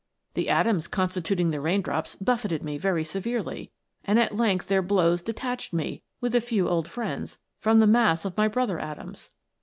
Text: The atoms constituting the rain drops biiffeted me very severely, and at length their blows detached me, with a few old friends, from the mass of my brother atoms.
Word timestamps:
The 0.33 0.49
atoms 0.49 0.87
constituting 0.87 1.51
the 1.51 1.61
rain 1.61 1.83
drops 1.83 2.15
biiffeted 2.15 2.63
me 2.63 2.79
very 2.79 3.03
severely, 3.03 3.69
and 4.03 4.17
at 4.19 4.35
length 4.35 4.67
their 4.67 4.81
blows 4.81 5.21
detached 5.21 5.73
me, 5.75 6.01
with 6.19 6.33
a 6.33 6.41
few 6.41 6.67
old 6.67 6.87
friends, 6.87 7.37
from 7.59 7.79
the 7.79 7.85
mass 7.85 8.25
of 8.25 8.35
my 8.35 8.47
brother 8.47 8.79
atoms. 8.79 9.29